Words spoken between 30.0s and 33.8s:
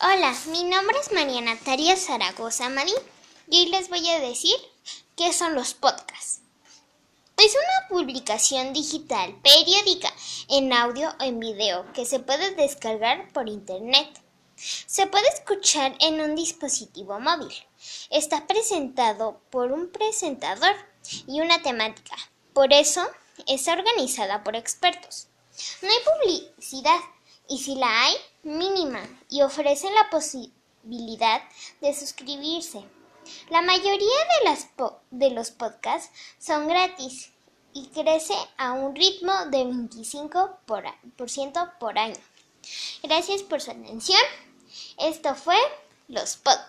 posibilidad de suscribirse. La